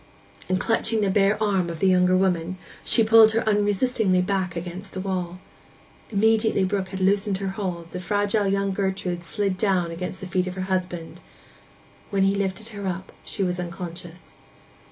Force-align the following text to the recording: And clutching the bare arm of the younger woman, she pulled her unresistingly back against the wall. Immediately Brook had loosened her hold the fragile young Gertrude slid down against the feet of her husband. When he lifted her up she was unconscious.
And 0.49 0.59
clutching 0.59 1.01
the 1.01 1.11
bare 1.11 1.37
arm 1.39 1.69
of 1.69 1.77
the 1.79 1.85
younger 1.85 2.17
woman, 2.17 2.57
she 2.83 3.03
pulled 3.03 3.33
her 3.33 3.47
unresistingly 3.47 4.19
back 4.23 4.55
against 4.55 4.93
the 4.93 4.99
wall. 4.99 5.37
Immediately 6.09 6.63
Brook 6.63 6.89
had 6.89 6.99
loosened 6.99 7.37
her 7.37 7.49
hold 7.49 7.91
the 7.91 7.99
fragile 7.99 8.47
young 8.47 8.71
Gertrude 8.71 9.23
slid 9.23 9.57
down 9.57 9.91
against 9.91 10.19
the 10.19 10.25
feet 10.25 10.47
of 10.47 10.55
her 10.55 10.61
husband. 10.63 11.19
When 12.09 12.23
he 12.23 12.33
lifted 12.33 12.69
her 12.69 12.87
up 12.87 13.11
she 13.23 13.43
was 13.43 13.59
unconscious. 13.59 14.33